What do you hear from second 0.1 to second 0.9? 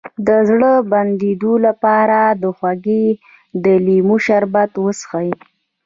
د زړه د